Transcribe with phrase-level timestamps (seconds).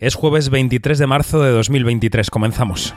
[0.00, 2.30] Es jueves 23 de marzo de 2023.
[2.30, 2.94] Comenzamos.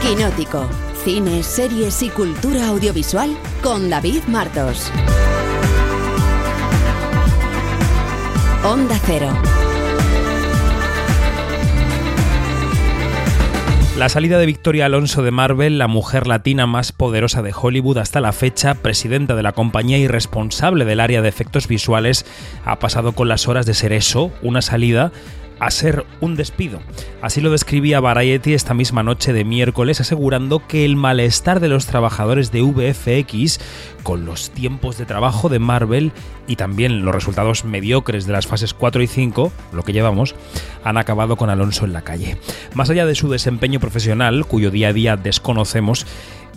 [0.00, 0.68] Quinótico.
[1.02, 4.92] Cine, series y cultura audiovisual con David Martos.
[8.62, 9.32] Onda Cero.
[14.00, 18.22] La salida de Victoria Alonso de Marvel, la mujer latina más poderosa de Hollywood hasta
[18.22, 22.24] la fecha, presidenta de la compañía y responsable del área de efectos visuales,
[22.64, 25.12] ha pasado con las horas de ser eso, una salida,
[25.60, 26.80] a ser un despido.
[27.22, 31.86] Así lo describía Variety esta misma noche de miércoles, asegurando que el malestar de los
[31.86, 33.60] trabajadores de VFX
[34.02, 36.12] con los tiempos de trabajo de Marvel
[36.46, 40.34] y también los resultados mediocres de las fases 4 y 5, lo que llevamos,
[40.82, 42.38] han acabado con Alonso en la calle.
[42.74, 46.06] Más allá de su desempeño profesional, cuyo día a día desconocemos,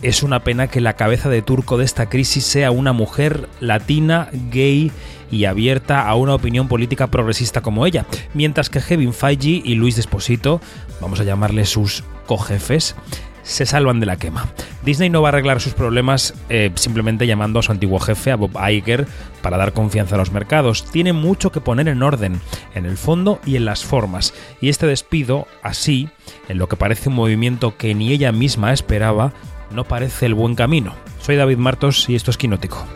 [0.04, 4.28] es una pena que la cabeza de turco de esta crisis sea una mujer latina,
[4.50, 4.92] gay
[5.30, 8.04] y abierta a una opinión política progresista como ella,
[8.34, 10.60] mientras que Kevin Feige y Luis Desposito,
[11.00, 12.94] vamos a llamarle sus cojefes,
[13.42, 14.46] se salvan de la quema.
[14.84, 18.36] Disney no va a arreglar sus problemas eh, simplemente llamando a su antiguo jefe, a
[18.36, 19.06] Bob Iger,
[19.40, 20.84] para dar confianza a los mercados.
[20.90, 22.40] Tiene mucho que poner en orden,
[22.74, 24.34] en el fondo y en las formas.
[24.60, 26.10] Y este despido, así,
[26.48, 29.32] en lo que parece un movimiento que ni ella misma esperaba,
[29.74, 30.94] no parece el buen camino.
[31.20, 32.86] Soy David Martos y esto es Quinótico.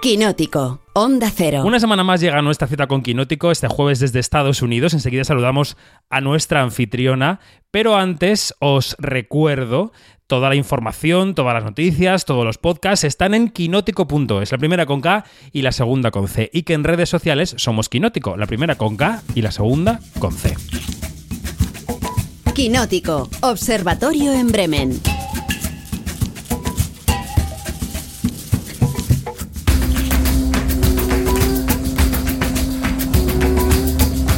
[0.00, 1.64] Quinótico, Onda Cero.
[1.64, 4.94] Una semana más llega nuestra cita con Quinótico, este jueves desde Estados Unidos.
[4.94, 5.76] Enseguida saludamos
[6.08, 7.40] a nuestra anfitriona,
[7.72, 9.92] pero antes os recuerdo
[10.28, 15.00] toda la información, todas las noticias, todos los podcasts están en quinótico.es, la primera con
[15.00, 18.76] K y la segunda con C, y que en redes sociales somos Quinótico, la primera
[18.76, 20.54] con K y la segunda con C.
[22.58, 25.00] Quinótico, Observatorio en Bremen.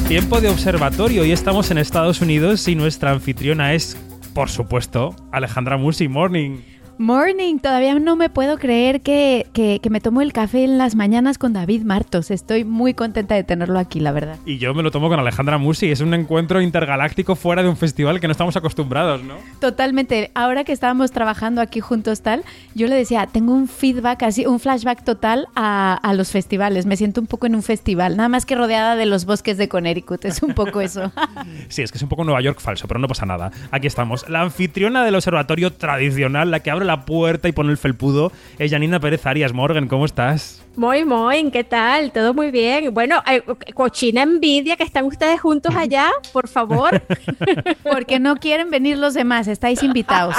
[0.06, 3.96] Tiempo de observatorio y estamos en Estados Unidos y nuestra anfitriona es,
[4.34, 6.06] por supuesto, Alejandra Musi.
[6.06, 6.58] Morning.
[7.00, 10.96] Morning, todavía no me puedo creer que, que, que, me tomo el café en las
[10.96, 12.30] mañanas con David Martos.
[12.30, 14.36] Estoy muy contenta de tenerlo aquí, la verdad.
[14.44, 15.90] Y yo me lo tomo con Alejandra Musi.
[15.90, 19.36] Es un encuentro intergaláctico fuera de un festival que no estamos acostumbrados, ¿no?
[19.60, 20.30] Totalmente.
[20.34, 22.44] Ahora que estábamos trabajando aquí juntos tal,
[22.74, 26.84] yo le decía, tengo un feedback así, un flashback total a, a los festivales.
[26.84, 29.70] Me siento un poco en un festival, nada más que rodeada de los bosques de
[29.70, 30.26] Connecticut.
[30.26, 31.10] Es un poco eso.
[31.70, 33.52] sí, es que es un poco Nueva York falso, pero no pasa nada.
[33.70, 34.28] Aquí estamos.
[34.28, 38.70] La anfitriona del observatorio tradicional, la que abre la puerta y pone el felpudo, es
[38.70, 39.52] Janina Pérez Arias.
[39.52, 40.64] Morgan, ¿cómo estás?
[40.76, 42.10] Muy, muy, ¿qué tal?
[42.10, 42.92] Todo muy bien.
[42.92, 43.42] Bueno, eh,
[43.74, 47.00] cochina envidia que están ustedes juntos allá, por favor.
[47.82, 50.36] Porque no quieren venir los demás, estáis invitados.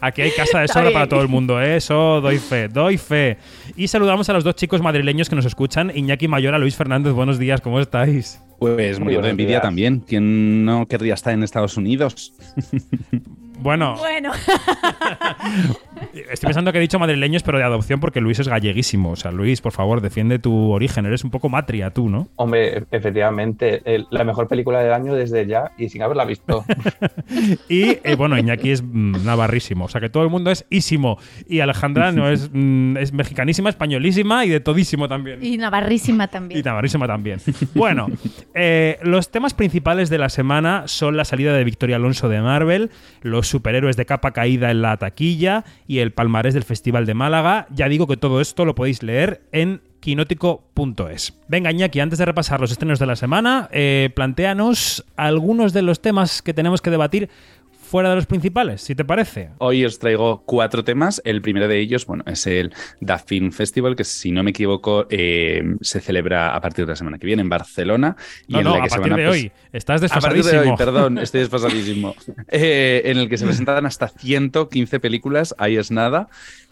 [0.00, 1.76] Aquí hay casa de sobra para todo el mundo, ¿eh?
[1.76, 3.38] eso doy fe, doy fe.
[3.76, 7.38] Y saludamos a los dos chicos madrileños que nos escuchan, Iñaki Mayora, Luis Fernández, buenos
[7.38, 8.40] días, ¿cómo estáis?
[8.60, 10.04] Pues muy de envidia también.
[10.06, 12.34] ¿Quién no querría estar en Estados Unidos?
[13.60, 13.96] Bueno.
[13.96, 14.32] Bueno.
[16.12, 19.10] Estoy pensando que he dicho madrileños, pero de adopción porque Luis es galleguísimo.
[19.10, 21.06] O sea, Luis, por favor, defiende tu origen.
[21.06, 22.28] Eres un poco matria tú, ¿no?
[22.36, 26.64] Hombre, efectivamente, el, la mejor película del año desde ya y sin haberla visto.
[27.68, 29.84] y eh, bueno, Iñaki es mm, navarrísimo.
[29.84, 31.18] O sea, que todo el mundo es ísimo.
[31.48, 35.44] Y Alejandra no es, mm, es mexicanísima, españolísima y de todísimo también.
[35.44, 36.60] Y navarrísima también.
[36.60, 37.40] Y navarrísima también.
[37.74, 38.08] Bueno,
[38.54, 42.90] eh, los temas principales de la semana son la salida de Victoria Alonso de Marvel,
[43.22, 47.66] los superhéroes de capa caída en la taquilla y el palmarés del Festival de Málaga.
[47.70, 51.34] Ya digo que todo esto lo podéis leer en quinótico.es.
[51.48, 56.00] Venga, Iñaki, antes de repasar los estrenos de la semana, eh, planteanos algunos de los
[56.00, 57.28] temas que tenemos que debatir
[57.90, 59.50] fuera de los principales, si te parece.
[59.58, 61.20] Hoy os traigo cuatro temas.
[61.24, 65.06] El primero de ellos, bueno, es el Da Film Festival, que si no me equivoco,
[65.10, 68.16] eh, se celebra a partir de la semana que viene en Barcelona.
[68.46, 69.52] Y no, en no, la que a partir de hoy.
[69.72, 70.62] Estás A partir desfasadísimo.
[70.62, 72.14] de hoy, perdón, estoy desfasadísimo.
[72.48, 76.28] Eh, en el que se presentan hasta 115 películas, ahí es nada.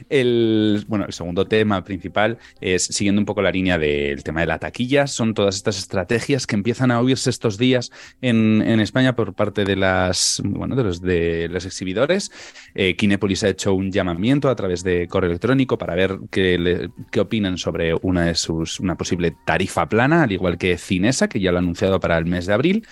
[0.08, 4.46] El, bueno, el segundo tema principal es, siguiendo un poco la línea del tema de
[4.46, 7.90] la taquilla, son todas estas estrategias que empiezan a oírse estos días
[8.22, 12.30] en, en España por parte de las, bueno, de los, de los exhibidores.
[12.76, 16.90] Eh, Kinépolis ha hecho un llamamiento a través de correo electrónico para ver qué, le-
[17.20, 18.32] opinan sobre una
[18.80, 22.26] una posible tarifa plana, al igual que Cinesa, que ya lo ha anunciado para el
[22.26, 22.86] mes de abril.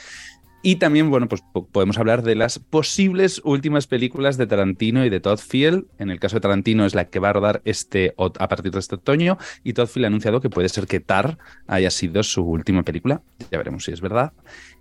[0.63, 5.11] Y también, bueno, pues po- podemos hablar de las posibles últimas películas de Tarantino y
[5.11, 5.85] de Todd Field.
[5.99, 8.81] En el caso de Tarantino es la que va a rodar este a partir de
[8.81, 12.43] este otoño y Todd Field ha anunciado que puede ser que Tar haya sido su
[12.43, 13.23] última película.
[13.53, 14.33] Ya veremos si es verdad.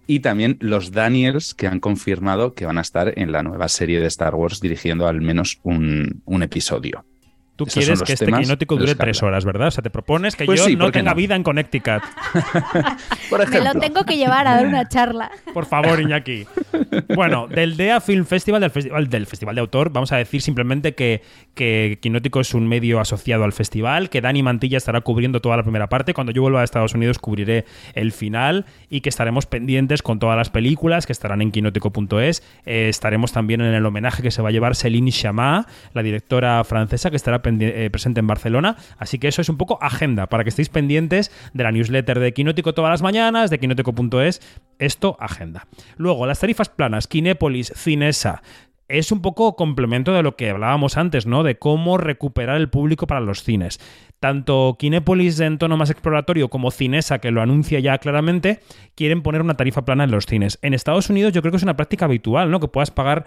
[0.07, 4.00] Y también los Daniels que han confirmado que van a estar en la nueva serie
[4.00, 7.06] de Star Wars dirigiendo al menos un, episodio.
[7.56, 9.69] Tú quieres que este quinótico dure tres horas, ¿verdad?
[9.69, 11.18] O sea, te propones que Pues yo sí, no ¿por qué tenga no?
[11.18, 12.02] vida en Connecticut.
[13.30, 15.31] Por Me lo tengo que llevar a dar una charla.
[15.54, 16.46] Por favor, Iñaki.
[17.16, 20.96] Bueno, del DEA Film Festival, del festival, del festival de autor, vamos a decir simplemente
[20.96, 21.22] que,
[21.54, 25.63] que Quinótico es un medio asociado al festival, que Dani Mantilla estará cubriendo toda la
[25.63, 26.13] primera parte.
[26.13, 30.38] Cuando yo vuelva a Estados Unidos cubriré el final y que estaremos pendientes con todas
[30.38, 32.44] las películas que estarán en quinótico.es.
[32.66, 36.63] Eh, estaremos también en el homenaje que se va a llevar Céline Chama, la directora
[36.63, 37.42] francesa que estará
[37.92, 38.77] presente en Barcelona.
[38.97, 42.33] Así que eso es un poco agenda para que estéis pendientes de la newsletter de
[42.33, 44.42] Quinótico todas las mañanas, de quinótico.es.
[44.80, 45.68] Esto, agenda.
[45.97, 48.42] Luego, las tarifas planas, Kinépolis, Cinesa.
[48.88, 51.42] Es un poco complemento de lo que hablábamos antes, ¿no?
[51.42, 53.80] De cómo recuperar el público para los cines.
[54.19, 58.59] Tanto Kinépolis en tono más exploratorio como Cinesa, que lo anuncia ya claramente,
[58.94, 60.59] quieren poner una tarifa plana en los cines.
[60.62, 62.59] En Estados Unidos yo creo que es una práctica habitual, ¿no?
[62.59, 63.25] Que puedas pagar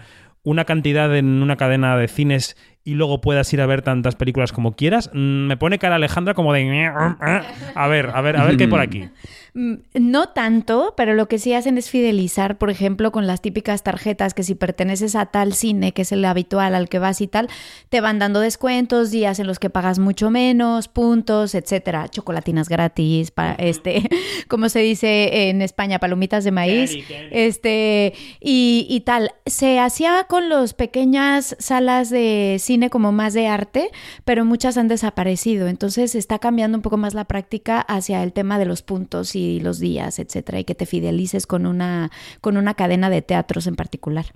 [0.48, 4.50] una cantidad en una cadena de cines y luego puedas ir a ver tantas películas
[4.52, 5.10] como quieras.
[5.12, 6.86] Mm, Me pone cara Alejandra como de...
[6.86, 9.10] A ver, a ver, a ver qué hay por aquí.
[9.52, 13.82] Mm, No tanto, pero lo que sí hacen es fidelizar, por ejemplo, con las típicas
[13.82, 17.26] tarjetas que si perteneces a tal cine, que es el habitual al que vas y
[17.26, 17.48] tal,
[17.90, 23.32] te van dando descuentos, días en los que pagas mucho menos, puntos, etcétera, chocolatinas gratis,
[23.32, 24.08] para este,
[24.48, 26.96] como se dice en España, palomitas de maíz,
[27.30, 29.32] este y, y tal.
[29.44, 33.90] Se hacía con las pequeñas salas de cine como más de arte,
[34.24, 35.68] pero muchas han desaparecido.
[35.68, 39.60] Entonces está cambiando un poco más la práctica hacia el tema de los puntos y
[39.60, 43.76] los días, etcétera, y que te fidelices con una, con una cadena de teatros en
[43.76, 44.26] particular.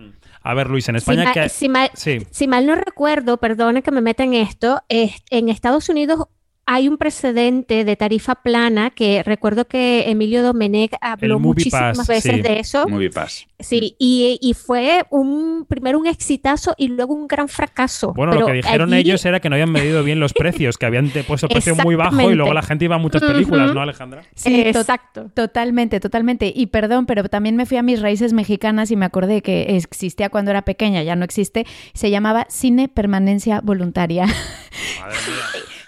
[0.42, 1.24] A ver, Luis, en Si, España...
[1.24, 1.48] ma- que...
[1.48, 2.18] si mal, Sí.
[2.30, 6.26] si mal no recuerdo, perdone que me meta en esto, es- en Estados Unidos
[6.64, 12.36] hay un precedente de tarifa plana que recuerdo que Emilio Domenech habló muchísimas Pass, veces
[12.36, 12.40] sí.
[12.42, 12.88] de eso.
[12.88, 13.46] Movie Pass.
[13.58, 18.12] Sí, y, y fue un primero un exitazo y luego un gran fracaso.
[18.14, 20.78] Bueno, Pero lo que dijeron allí- ellos era que no habían medido bien los precios,
[20.78, 23.74] que habían puesto precio muy bajo y luego la gente iba a muchas películas.
[23.74, 24.22] ¿no, Alejandra?
[24.34, 25.30] Sí, to- Exacto.
[25.34, 26.52] Totalmente, totalmente.
[26.54, 30.28] Y perdón, pero también me fui a mis raíces mexicanas y me acordé que existía
[30.28, 31.66] cuando era pequeña, ya no existe.
[31.94, 34.26] Se llamaba Cine Permanencia Voluntaria.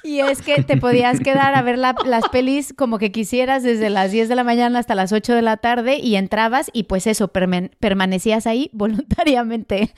[0.04, 3.88] Y es que te podías quedar a ver la- las pelis como que quisieras desde
[3.88, 7.06] las 10 de la mañana hasta las 8 de la tarde y entrabas y pues
[7.06, 9.90] eso, permen- permanecías ahí voluntariamente.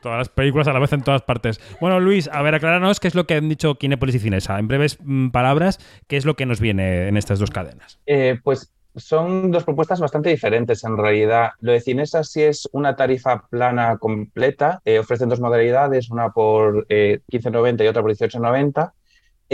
[0.00, 1.60] Todas las películas a la vez en todas partes.
[1.80, 4.58] Bueno, Luis, a ver, acláranos qué es lo que han dicho Kinépolis y Cinesa.
[4.58, 7.98] En breves mm, palabras, ¿qué es lo que nos viene en estas dos cadenas?
[8.06, 11.52] Eh, pues son dos propuestas bastante diferentes en realidad.
[11.60, 14.80] Lo de Cinesa sí es una tarifa plana completa.
[14.84, 18.92] eh, ofrecen dos modalidades, una por eh, 15.90 y otra por 18.90.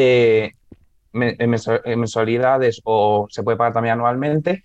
[0.01, 0.53] Eh,
[1.13, 4.63] mensu- en mensualidades o se puede pagar también anualmente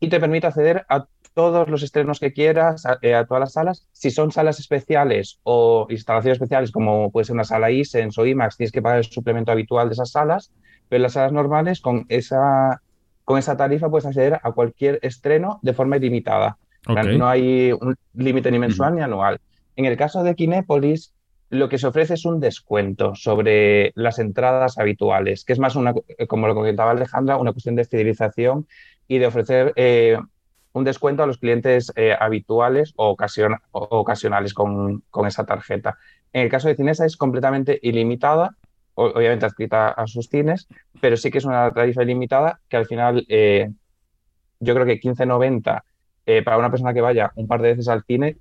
[0.00, 3.52] y te permite acceder a todos los estrenos que quieras, a, eh, a todas las
[3.54, 3.86] salas.
[3.92, 8.56] Si son salas especiales o instalaciones especiales, como puede ser una sala ISENS o IMAX,
[8.58, 10.50] tienes que pagar el suplemento habitual de esas salas,
[10.88, 12.82] pero en las salas normales, con esa,
[13.24, 16.58] con esa tarifa, puedes acceder a cualquier estreno de forma ilimitada.
[17.18, 19.40] No hay un límite ni mensual ni anual.
[19.74, 21.12] En el caso de Kinépolis,
[21.50, 25.94] lo que se ofrece es un descuento sobre las entradas habituales, que es más una,
[26.28, 28.66] como lo comentaba Alejandra, una cuestión de fidelización
[29.06, 30.18] y de ofrecer eh,
[30.72, 35.96] un descuento a los clientes eh, habituales o, ocasiona- o ocasionales con, esa tarjeta.
[36.32, 38.56] En el caso de Cinesa es completamente ilimitada,
[38.94, 40.66] obviamente adscrita a sus cines,
[41.00, 43.70] pero sí que es una tarifa ilimitada que al final eh,
[44.60, 45.82] yo creo que 15.90
[46.26, 48.36] eh, para una persona que vaya un par de veces al cine,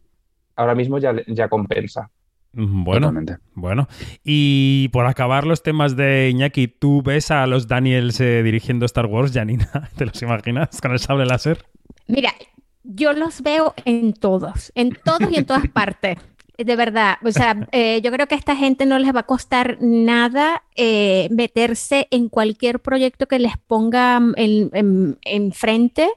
[0.55, 2.09] ahora mismo ya, ya compensa.
[2.55, 3.37] Mm, Bueno, Totalmente.
[3.53, 3.87] bueno.
[4.23, 9.05] Y por acabar los temas de Iñaki, ¿tú ves a los Daniels eh, dirigiendo Star
[9.05, 9.69] Wars, Janina?
[9.97, 11.65] ¿Te los imaginas con el sable láser?
[12.07, 12.33] Mira,
[12.83, 16.17] yo los veo en todos, en todos y en todas partes.
[16.57, 19.23] De verdad, o sea, eh, yo creo que a esta gente no les va a
[19.23, 26.07] costar nada eh, meterse en cualquier proyecto que les ponga en, en- enfrente.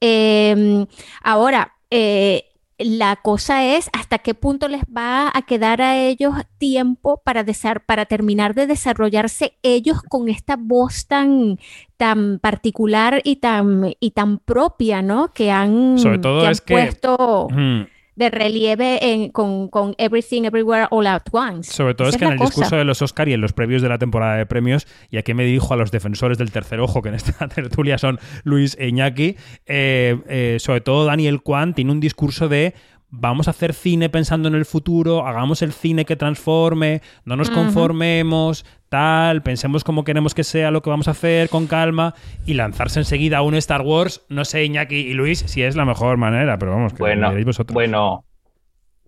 [0.00, 0.86] Eh,
[1.22, 2.45] ahora, eh,
[2.78, 7.82] la cosa es hasta qué punto les va a quedar a ellos tiempo para, desar-
[7.86, 11.58] para terminar de desarrollarse ellos con esta voz tan,
[11.96, 15.32] tan particular y tan, y tan propia, ¿no?
[15.32, 17.82] Que han, Sobre todo que han es que- puesto Mm.
[18.16, 21.70] De relieve en- con, con Everything Everywhere All At Once.
[21.72, 22.48] Sobre todo Esa es que en el cosa.
[22.50, 25.34] discurso de los Oscar y en los previos de la temporada de premios, y aquí
[25.34, 28.88] me dirijo a los defensores del tercer ojo, que en esta tertulia son Luis e
[28.88, 32.74] Iñaki, eh, eh, sobre todo Daniel Kwan tiene un discurso de
[33.10, 37.50] vamos a hacer cine pensando en el futuro, hagamos el cine que transforme, no nos
[37.50, 42.54] conformemos, tal, pensemos cómo queremos que sea lo que vamos a hacer con calma y
[42.54, 46.16] lanzarse enseguida a un Star Wars, no sé Iñaki y Luis si es la mejor
[46.16, 47.74] manera, pero vamos, que Bueno, vosotros.
[47.74, 48.24] bueno,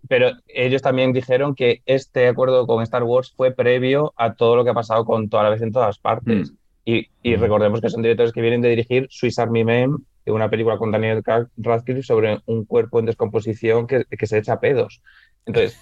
[0.08, 4.64] pero ellos también dijeron que este acuerdo con Star Wars fue previo a todo lo
[4.64, 6.52] que ha pasado con toda la vez en todas partes.
[6.52, 6.54] Mm.
[6.84, 9.96] Y, y recordemos que son directores que vienen de dirigir Swiss Army Man,
[10.30, 11.22] una película con Daniel
[11.56, 15.02] Radcliffe sobre un cuerpo en descomposición que, que se echa pedos.
[15.46, 15.78] Entonces,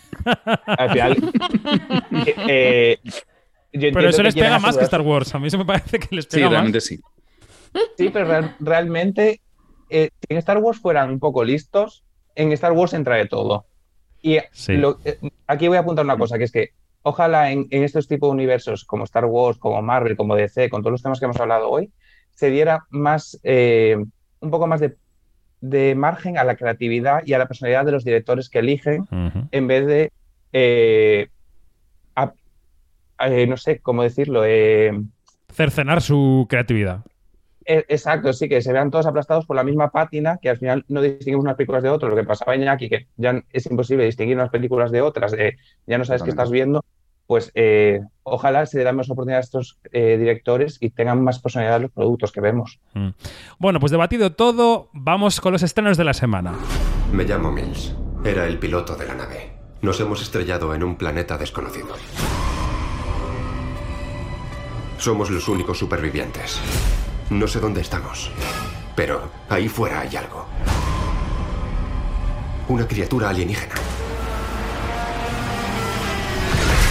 [0.66, 1.16] al final...
[2.48, 2.98] eh,
[3.72, 5.34] yo Pero eso les pega más que Star Wars.
[5.34, 6.52] A mí eso me parece que les Sí, pega más.
[6.52, 7.00] realmente sí.
[7.98, 9.40] Sí, pero real- realmente,
[9.90, 13.66] eh, si en Star Wars fueran un poco listos, en Star Wars entra de todo.
[14.22, 14.74] Y Sí.
[14.74, 16.70] lo- eh, aquí voy a apuntar una cosa, que es que
[17.02, 20.82] ojalá en, en estos tipos de universos como Star Wars, como Marvel, como DC, con
[20.82, 21.92] todos los temas que hemos hablado hoy,
[22.34, 23.96] se diera más, eh,
[24.40, 24.96] un poco más de,
[25.60, 29.06] de margen a la creatividad y a la personalidad de los directores que eligen,
[29.50, 30.12] en vez de,
[30.52, 31.28] eh,
[32.14, 32.32] a-
[33.26, 34.92] eh, no sé cómo decirlo, eh,
[35.52, 37.00] Cercenar su creatividad.
[37.64, 40.84] Eh, Exacto, sí, que se vean todos aplastados por la misma pátina, que al final
[40.88, 42.10] no distinguimos unas películas de otras.
[42.10, 45.56] Lo que pasaba en Iñaki, que ya es imposible distinguir unas películas de otras, eh,
[45.86, 46.84] ya no sabes qué estás viendo,
[47.26, 51.38] pues eh, ojalá se le den más oportunidad a estos eh, directores y tengan más
[51.38, 52.78] personalidad los productos que vemos.
[52.94, 53.10] Mm.
[53.58, 56.54] Bueno, pues debatido todo, vamos con los estrenos de la semana.
[57.12, 57.94] Me llamo Mills.
[58.24, 59.52] Era el piloto de la nave.
[59.82, 61.94] Nos hemos estrellado en un planeta desconocido.
[64.98, 66.60] Somos los únicos supervivientes.
[67.30, 68.30] No sé dónde estamos,
[68.94, 70.46] pero ahí fuera hay algo.
[72.68, 73.74] Una criatura alienígena.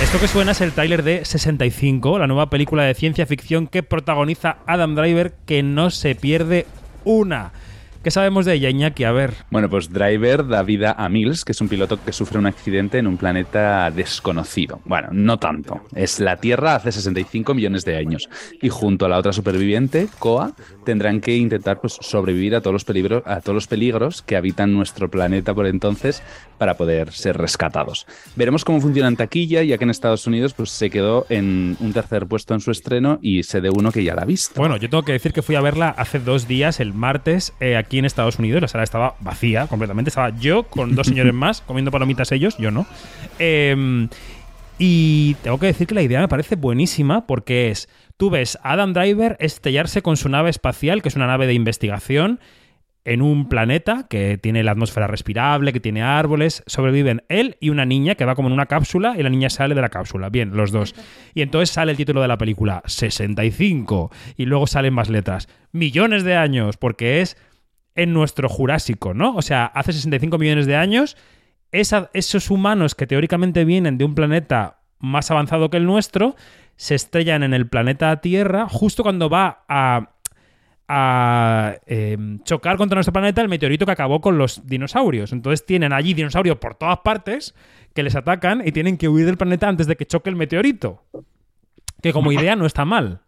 [0.05, 3.81] Esto que suena es el tráiler de 65, la nueva película de ciencia ficción que
[3.81, 6.67] protagoniza Adam Driver, que no se pierde
[7.05, 7.51] una.
[8.05, 9.03] ¿Qué sabemos de ella, Iñaki?
[9.03, 9.33] A ver.
[9.49, 12.99] Bueno, pues Driver da vida a Mills, que es un piloto que sufre un accidente
[12.99, 14.79] en un planeta desconocido.
[14.85, 15.81] Bueno, no tanto.
[15.95, 18.29] Es la Tierra hace 65 millones de años.
[18.61, 20.53] Y junto a la otra superviviente, Koa,
[20.85, 24.71] tendrán que intentar pues, sobrevivir a todos, los peligros, a todos los peligros que habitan
[24.71, 26.21] nuestro planeta por entonces
[26.57, 28.05] para poder ser rescatados.
[28.35, 31.93] Veremos cómo funciona en taquilla, ya que en Estados Unidos pues, se quedó en un
[31.93, 34.59] tercer puesto en su estreno y sé de uno que ya la ha visto.
[34.59, 37.77] Bueno, yo tengo que decir que fui a verla hace dos días, el martes, eh,
[37.77, 38.61] aquí en Estados Unidos.
[38.61, 40.09] La sala estaba vacía completamente.
[40.09, 42.85] Estaba yo con dos señores más comiendo palomitas ellos, yo no.
[43.39, 44.07] Eh,
[44.77, 48.73] y tengo que decir que la idea me parece buenísima porque es, tú ves a
[48.73, 52.39] Adam Driver estrellarse con su nave espacial, que es una nave de investigación,
[53.05, 57.85] en un planeta que tiene la atmósfera respirable, que tiene árboles, sobreviven él y una
[57.85, 60.29] niña que va como en una cápsula y la niña sale de la cápsula.
[60.29, 60.95] Bien, los dos.
[61.35, 64.11] Y entonces sale el título de la película, 65.
[64.37, 67.37] Y luego salen más letras, millones de años, porque es
[67.93, 69.35] en nuestro Jurásico, ¿no?
[69.35, 71.15] O sea, hace 65 millones de años,
[71.71, 76.35] esos humanos que teóricamente vienen de un planeta más avanzado que el nuestro,
[76.75, 80.14] se estrellan en el planeta Tierra justo cuando va a
[80.87, 85.31] a eh, chocar contra nuestro planeta el meteorito que acabó con los dinosaurios.
[85.31, 87.55] Entonces tienen allí dinosaurios por todas partes
[87.93, 91.03] que les atacan y tienen que huir del planeta antes de que choque el meteorito.
[92.01, 93.21] Que como idea no está mal.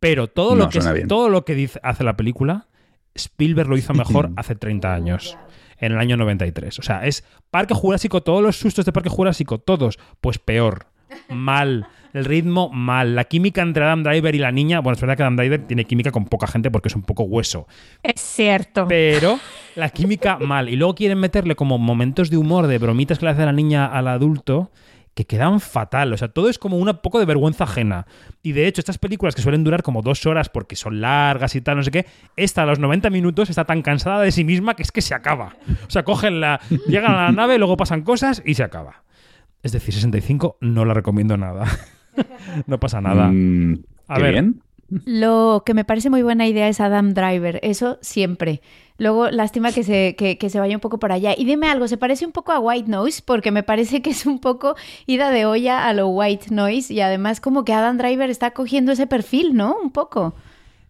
[0.00, 2.66] Pero todo No, lo que, todo lo que dice, hace la película,
[3.14, 5.38] Spielberg lo hizo mejor hace 30 años.
[5.78, 6.78] En el año 93.
[6.78, 10.86] O sea, es Parque Jurásico, todos los sustos de Parque Jurásico, todos, pues peor.
[11.28, 11.86] Mal.
[12.12, 13.14] El ritmo, mal.
[13.14, 14.80] La química entre Adam Driver y la niña.
[14.80, 17.24] Bueno, es verdad que Adam Driver tiene química con poca gente porque es un poco
[17.24, 17.66] hueso.
[18.02, 18.86] Es cierto.
[18.86, 19.38] Pero
[19.76, 20.68] la química mal.
[20.68, 23.86] Y luego quieren meterle como momentos de humor, de bromitas que le hace la niña
[23.86, 24.70] al adulto,
[25.14, 26.12] que quedan fatal.
[26.12, 28.06] O sea, todo es como un poco de vergüenza ajena.
[28.42, 31.62] Y de hecho, estas películas que suelen durar como dos horas porque son largas y
[31.62, 34.74] tal, no sé qué, esta a los 90 minutos está tan cansada de sí misma
[34.74, 35.56] que es que se acaba.
[35.86, 36.60] O sea, cogen la.
[36.88, 39.04] llegan a la nave, luego pasan cosas y se acaba.
[39.62, 41.66] Es decir, 65 no la recomiendo nada.
[42.66, 43.28] no pasa nada.
[43.32, 44.32] Mm, A ver.
[44.32, 44.62] bien.
[45.06, 48.60] Lo que me parece muy buena idea es Adam Driver, eso siempre.
[48.98, 51.34] Luego, lástima que se, que, que se vaya un poco para allá.
[51.36, 53.22] Y dime algo, ¿se parece un poco a White Noise?
[53.24, 54.76] Porque me parece que es un poco
[55.06, 58.92] ida de olla a lo White Noise y además como que Adam Driver está cogiendo
[58.92, 59.76] ese perfil, ¿no?
[59.82, 60.34] Un poco.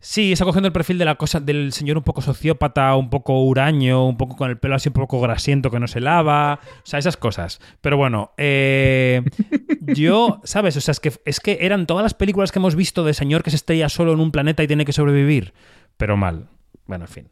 [0.04, 3.40] Sí, está cogiendo el perfil de la cosa del señor un poco sociópata, un poco
[3.44, 6.80] huraño, un poco con el pelo así un poco grasiento que no se lava, o
[6.82, 7.60] sea, esas cosas.
[7.80, 9.22] Pero bueno, eh,
[9.80, 10.76] yo, ¿sabes?
[10.76, 13.44] O sea, es que, es que eran todas las películas que hemos visto de señor
[13.44, 15.54] que se estrella solo en un planeta y tiene que sobrevivir,
[15.96, 16.48] pero mal.
[16.86, 17.28] Bueno, en fin.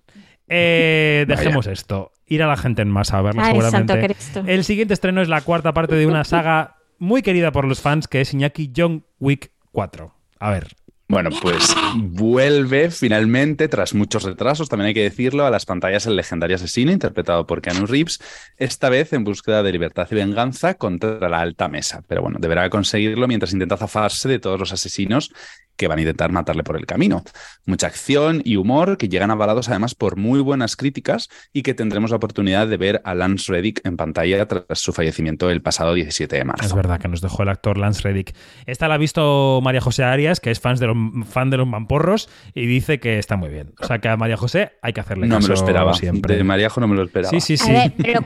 [0.47, 1.41] Eh, Vaya.
[1.41, 2.13] dejemos esto.
[2.25, 4.17] Ir a la gente en masa a verla Ay, seguramente.
[4.47, 8.07] El siguiente estreno es la cuarta parte de una saga muy querida por los fans
[8.07, 10.15] que es Iñaki John Wick 4.
[10.39, 10.69] A ver,
[11.11, 16.15] Bueno, pues vuelve finalmente, tras muchos retrasos, también hay que decirlo, a las pantallas el
[16.15, 18.21] legendario asesino interpretado por Keanu Reeves,
[18.59, 22.05] esta vez en búsqueda de libertad y venganza contra la alta mesa.
[22.07, 25.33] Pero bueno, deberá conseguirlo mientras intenta zafarse de todos los asesinos
[25.81, 27.25] que van a intentar matarle por el camino.
[27.65, 32.11] Mucha acción y humor que llegan avalados además por muy buenas críticas y que tendremos
[32.11, 36.37] la oportunidad de ver a Lance Reddick en pantalla tras su fallecimiento el pasado 17
[36.37, 36.67] de marzo.
[36.67, 38.35] Es verdad que nos dejó el actor Lance Reddick.
[38.67, 41.67] Esta la ha visto María José Arias, que es fan de los, fan de los
[41.67, 43.73] mamporros, y dice que está muy bien.
[43.81, 45.95] O sea que a María José hay que hacerle no caso me lo esperaba.
[45.95, 46.37] siempre.
[46.37, 47.31] De María Jo no me lo esperaba.
[47.31, 47.71] Sí, sí, sí.
[47.71, 48.21] A ver, pero,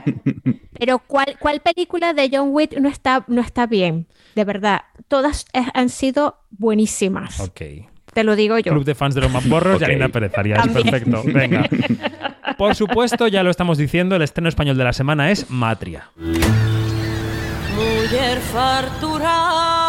[0.77, 4.07] pero ¿cuál, ¿cuál película de John Wick no está, no está bien?
[4.35, 7.39] De verdad, todas han sido buenísimas.
[7.39, 7.61] Ok.
[8.13, 8.71] Te lo digo yo.
[8.71, 9.79] Club de fans de los mamporros.
[9.79, 10.65] Yanina Pérez Arias.
[10.69, 11.21] Perfecto.
[11.25, 11.67] Venga.
[12.57, 16.09] Por supuesto, ya lo estamos diciendo, el estreno español de la semana es Matria.
[17.75, 19.84] Mujer fartura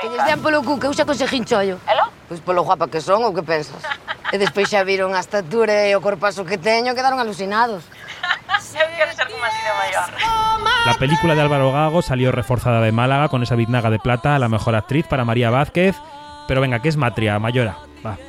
[0.00, 1.76] Que lles den polo cu que eu xa consegui chollo.
[1.84, 2.06] Elo?
[2.28, 3.84] Pois polo guapa que son, ou que pensas?
[4.32, 7.84] E despois xa viron a estatura e o corpazo que teño, quedaron alucinados.
[8.70, 10.08] Eu quero ser como así de maior.
[10.86, 14.38] La película de Álvaro Gago salió reforzada de Málaga con esa biznaga de plata a
[14.38, 15.96] la mejor actriz para María Vázquez.
[16.50, 17.78] Pero venga, ¿qué es Matria, Mayora?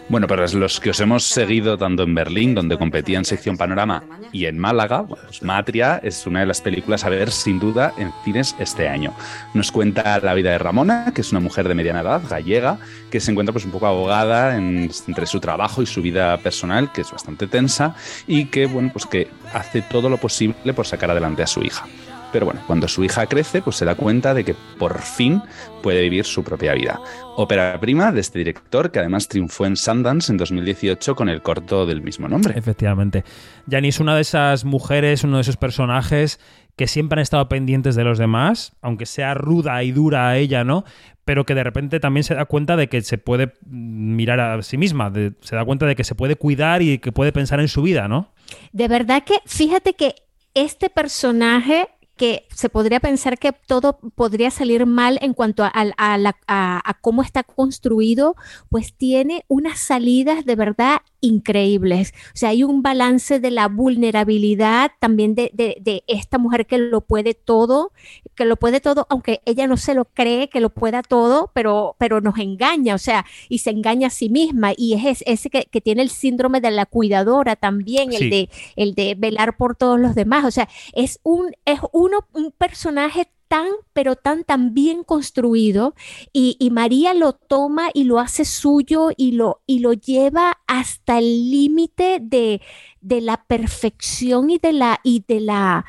[0.10, 4.04] Bueno, para los que os hemos seguido tanto en Berlín, donde competía en sección Panorama,
[4.32, 8.14] y en Málaga, pues Matria es una de las películas a ver sin duda en
[8.24, 9.12] cines este año.
[9.56, 12.78] Nos cuenta la vida de Ramona, que es una mujer de mediana edad, gallega,
[13.10, 16.92] que se encuentra pues un poco ahogada en- entre su trabajo y su vida personal,
[16.92, 17.96] que es bastante tensa,
[18.28, 21.88] y que, bueno, pues que hace todo lo posible por sacar adelante a su hija.
[22.32, 25.42] Pero bueno, cuando su hija crece, pues se da cuenta de que por fin
[25.84, 27.00] puede vivir su propia vida.
[27.36, 31.86] Ópera prima de este director, que además triunfó en Sundance en 2018 con el corto
[31.86, 32.58] del mismo nombre.
[32.58, 33.24] Efectivamente.
[33.68, 36.40] Yani es una de esas mujeres, uno de esos personajes
[36.78, 40.86] que siempre han estado pendientes de los demás, aunque sea ruda y dura ella, ¿no?
[41.26, 44.78] Pero que de repente también se da cuenta de que se puede mirar a sí
[44.78, 47.68] misma, de- se da cuenta de que se puede cuidar y que puede pensar en
[47.68, 48.32] su vida, ¿no?
[48.72, 50.16] De verdad que fíjate que
[50.54, 51.88] este personaje
[52.22, 57.24] que se podría pensar que todo podría salir mal en cuanto a, a- a cómo
[57.24, 58.36] está construido,
[58.70, 62.14] pues tiene unas salidas de verdad increíbles.
[62.34, 66.78] O sea, hay un balance de la vulnerabilidad también de, de- de esta mujer que
[66.78, 67.92] lo puede todo,
[68.36, 71.96] que lo puede todo, aunque ella no se lo cree que lo pueda todo, pero,
[72.00, 74.74] pero nos engaña, o sea, y se engaña a sí misma.
[74.76, 78.18] Y es es- ese que, que tiene el síndrome de la cuidadora también, Sí.
[78.24, 80.44] el de el de velar por todos los demás.
[80.46, 85.94] O sea, es un, es uno, un personaje tan, pero tan, tan bien construido
[86.32, 91.18] y, y María lo toma y lo hace suyo y lo, y lo lleva hasta
[91.20, 92.62] el límite de,
[93.02, 95.84] de la perfección y de la, y de la,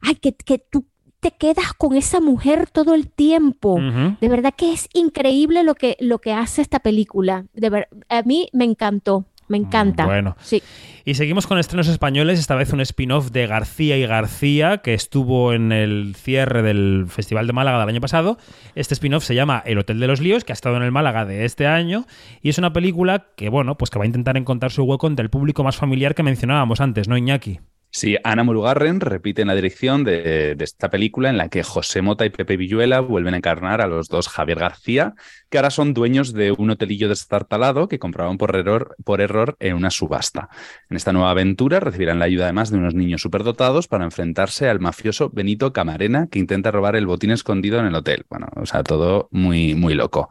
[0.00, 0.86] ay, que, que tú
[1.20, 3.78] te quedas con esa mujer todo el tiempo.
[4.20, 7.46] De verdad que es increíble lo que, lo que hace esta película.
[7.54, 10.06] De ver- a mí me encantó, me encanta.
[10.06, 10.36] bueno.
[10.40, 10.62] Sí.
[11.04, 15.52] Y seguimos con estrenos españoles, esta vez un spin-off de García y García, que estuvo
[15.52, 18.38] en el cierre del Festival de Málaga del año pasado.
[18.74, 21.26] Este spin-off se llama El Hotel de los Líos, que ha estado en el Málaga
[21.26, 22.06] de este año,
[22.40, 25.24] y es una película que, bueno, pues que va a intentar encontrar su hueco entre
[25.24, 27.60] el público más familiar que mencionábamos antes, ¿no, Iñaki?
[27.96, 32.26] Sí, Ana Murugarren repite en la dirección de, esta película en la que José Mota
[32.26, 35.14] y Pepe Villuela vuelven a encarnar a los dos Javier García,
[35.48, 39.76] que ahora son dueños de un hotelillo destartalado que compraban por error, por error en
[39.76, 40.48] una subasta.
[40.90, 44.80] En esta nueva aventura recibirán la ayuda además de unos niños superdotados para enfrentarse al
[44.80, 48.26] mafioso Benito Camarena que intenta robar el botín escondido en el hotel.
[48.28, 50.30] Bueno, o sea, todo muy, muy loco.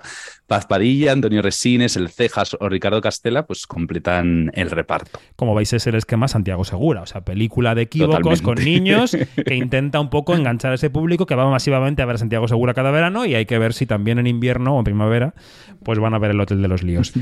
[0.54, 5.20] Paz Padilla, Antonio Resines, El Cejas o Ricardo Castela pues completan el reparto.
[5.36, 8.44] Como vais es el esquema Santiago Segura, o sea, película de equívocos Totalmente.
[8.44, 12.18] con niños que intenta un poco enganchar a ese público que va masivamente a ver
[12.18, 14.84] a Santiago Segura cada verano y hay que ver si también en invierno o en
[14.84, 15.34] primavera
[15.84, 17.13] pues van a ver el Hotel de los Líos.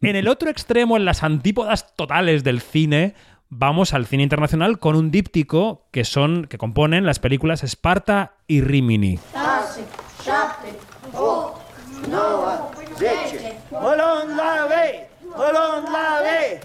[0.00, 3.14] en el otro extremo, en las antípodas totales del cine,
[3.48, 8.60] vamos al cine internacional con un díptico que son que componen las películas Esparta y
[8.60, 9.18] Rimini.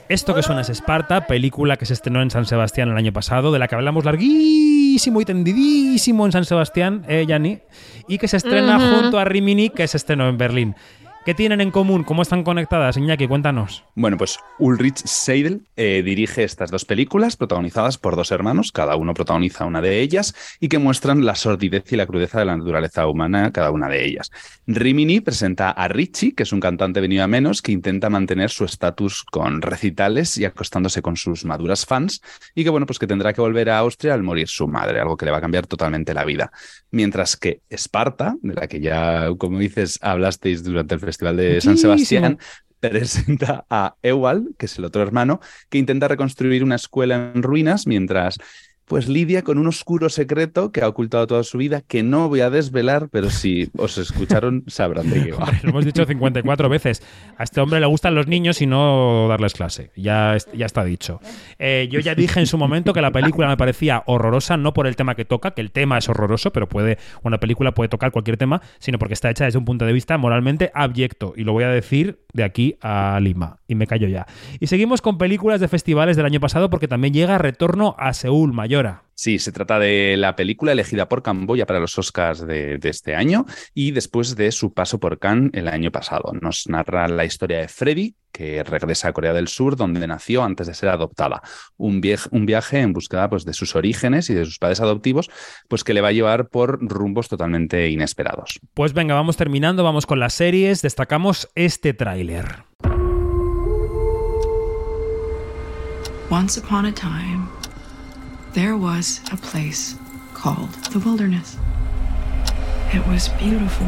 [0.10, 3.52] Esto que suena es Esparta, película que se estrenó en San Sebastián el año pasado,
[3.52, 7.60] de la que hablamos larguísimo y tendidísimo en San Sebastián, eh, Yanni,
[8.08, 10.76] y que se estrena junto a Rimini, que se estrenó en Berlín.
[11.26, 12.04] ¿Qué tienen en común?
[12.04, 12.98] ¿Cómo están conectadas?
[12.98, 13.86] Iñaki, cuéntanos.
[13.96, 19.14] Bueno, pues Ulrich Seidel eh, dirige estas dos películas protagonizadas por dos hermanos, cada uno
[19.14, 23.08] protagoniza una de ellas y que muestran la sordidez y la crudeza de la naturaleza
[23.08, 24.32] humana cada una de ellas.
[24.68, 28.66] Rimini presenta a Richie, que es un cantante venido a menos que intenta mantener su
[28.66, 32.22] estatus con recitales y acostándose con sus maduras fans
[32.54, 35.16] y que bueno, pues que tendrá que volver a Austria al morir su madre, algo
[35.16, 36.52] que le va a cambiar totalmente la vida.
[36.92, 41.78] Mientras que Esparta, de la que ya, como dices, hablasteis durante el Festival de San
[41.78, 42.40] Sebastián,
[42.80, 47.88] presenta a Ewald, que es el otro hermano, que intenta reconstruir una escuela en ruinas
[47.88, 48.40] mientras
[48.86, 52.42] pues lidia con un oscuro secreto que ha ocultado toda su vida, que no voy
[52.42, 55.52] a desvelar, pero si os escucharon sabrán de qué va.
[55.64, 57.02] Lo hemos dicho 54 veces.
[57.38, 59.92] A este hombre le gustan los niños y no darles clase.
[59.96, 61.20] Ya, ya está dicho.
[61.60, 64.88] Eh, yo ya dije en su momento que la película me parecía horrorosa, no por
[64.88, 68.12] el tema que toca, que el tema es horroroso, pero puede una película puede tocar
[68.12, 71.34] cualquier tema, sino porque está hecha desde un punto de vista moralmente abyecto.
[71.36, 73.60] Y lo voy a decir de aquí a Lima.
[73.68, 74.26] Y me callo ya.
[74.60, 78.54] Y seguimos con películas de festivales del año pasado porque también llega Retorno a Seúl,
[78.74, 79.04] Mayora.
[79.16, 83.16] Sí, se trata de la película elegida por Camboya para los Oscars de, de este
[83.16, 86.34] año y después de su paso por Cannes el año pasado.
[86.42, 90.66] Nos narra la historia de Freddy, que regresa a Corea del Sur, donde nació antes
[90.66, 91.44] de ser adoptada.
[91.78, 95.30] Un, viaj- un viaje en búsqueda pues, de sus orígenes y de sus padres adoptivos,
[95.68, 98.60] pues que le va a llevar por rumbos totalmente inesperados.
[98.74, 100.82] Pues venga, vamos terminando, vamos con las series.
[100.82, 102.64] Destacamos este tráiler.
[106.32, 107.46] Once upon a time,
[108.54, 109.96] there was a place
[110.34, 111.58] called the wilderness.
[112.94, 113.88] It was beautiful,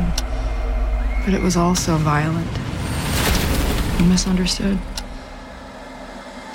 [1.24, 2.50] but it was also violent
[4.00, 4.78] and misunderstood.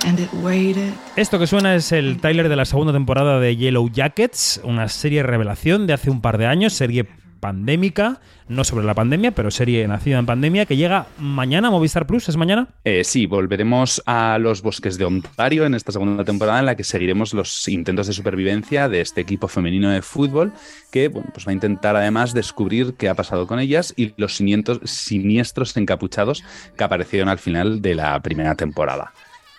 [0.06, 3.90] And it waited Esto que suena es el tráiler de la segunda temporada de Yellow
[3.90, 7.06] Jackets, una serie revelación de hace un par de años, serie
[7.40, 12.06] pandémica, no sobre la pandemia, pero serie nacida en pandemia, que llega mañana a Movistar
[12.06, 12.68] Plus, ¿es mañana?
[12.84, 16.84] Eh, sí, volveremos a los bosques de Ontario en esta segunda temporada en la que
[16.84, 20.52] seguiremos los intentos de supervivencia de este equipo femenino de fútbol
[20.90, 24.36] que bueno, pues va a intentar además descubrir qué ha pasado con ellas y los
[24.36, 26.44] siniestros, siniestros encapuchados
[26.76, 29.12] que aparecieron al final de la primera temporada.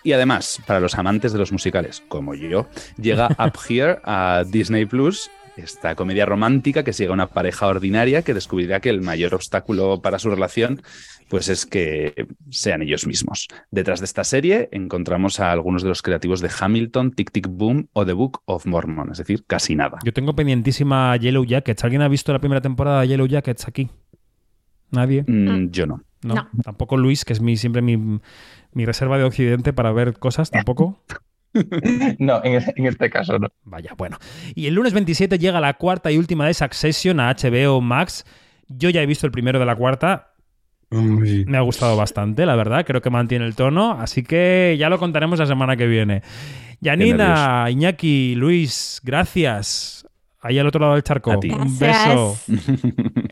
[0.04, 2.66] Y además, para los amantes de los musicales, como yo,
[3.00, 8.22] llega Up Here a Disney Plus, esta comedia romántica que sigue a una pareja ordinaria
[8.22, 10.82] que descubrirá que el mayor obstáculo para su relación
[11.28, 13.48] pues es que sean ellos mismos.
[13.70, 17.88] Detrás de esta serie encontramos a algunos de los creativos de Hamilton, Tic Tic Boom
[17.94, 19.98] o The Book of Mormon, es decir, casi nada.
[20.04, 21.84] Yo tengo pendientísima Yellow Jackets.
[21.84, 23.88] ¿Alguien ha visto la primera temporada de Yellow Jackets aquí?
[24.90, 25.24] ¿Nadie?
[25.26, 26.02] Mm, yo no.
[26.22, 26.34] No.
[26.34, 26.50] No.
[26.62, 27.96] Tampoco Luis, que es mi, siempre mi,
[28.72, 31.00] mi reserva de Occidente para ver cosas, tampoco.
[32.18, 33.48] No, en, en este caso no.
[33.64, 34.18] Vaya, bueno.
[34.54, 38.24] Y el lunes 27 llega la cuarta y última de Succession a HBO Max.
[38.68, 40.32] Yo ya he visto el primero de la cuarta.
[40.90, 42.84] Me ha gustado bastante, la verdad.
[42.86, 43.92] Creo que mantiene el tono.
[43.92, 46.22] Así que ya lo contaremos la semana que viene.
[46.80, 50.06] Yanina, Iñaki, Luis, gracias.
[50.44, 51.30] Ahí al otro lado del charco.
[51.30, 51.50] A ti.
[51.52, 52.36] Un beso.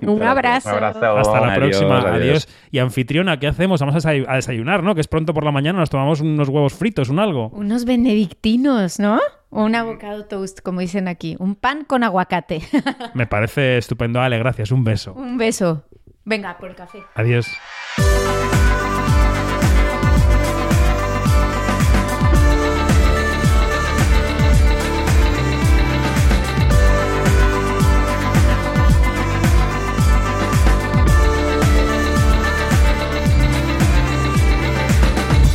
[0.02, 0.68] Un abrazo.
[0.70, 1.16] Un abrazo.
[1.18, 1.98] Hasta la Adiós, próxima.
[1.98, 2.14] Adiós.
[2.14, 2.48] adiós.
[2.70, 3.80] Y anfitriona, ¿qué hacemos?
[3.80, 4.94] Vamos a desayunar, ¿no?
[4.94, 5.80] Que es pronto por la mañana.
[5.80, 7.48] Nos tomamos unos huevos fritos, un algo.
[7.48, 9.18] Unos benedictinos, ¿no?
[9.50, 11.34] O un avocado toast, como dicen aquí.
[11.40, 12.62] Un pan con aguacate.
[13.14, 14.20] Me parece estupendo.
[14.20, 14.70] Ale, gracias.
[14.70, 15.12] Un beso.
[15.14, 15.84] un beso.
[16.24, 17.02] Venga, por el café.
[17.16, 17.48] Adiós.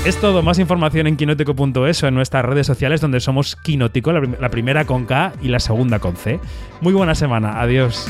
[0.05, 4.21] Es todo, más información en quinótico.es o en nuestras redes sociales donde somos Quinótico, la,
[4.39, 6.39] la primera con K y la segunda con C.
[6.79, 8.07] Muy buena semana, adiós.